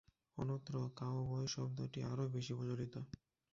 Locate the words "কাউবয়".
0.99-1.47